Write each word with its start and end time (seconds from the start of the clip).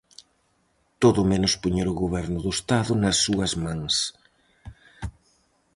Todo 1.01 1.21
menos 1.31 1.53
poñer 1.61 1.87
o 1.93 1.99
goberno 2.03 2.37
do 2.45 2.51
Estado 2.57 2.91
nas 3.03 3.17
súas 3.25 3.53
mans. 3.63 3.95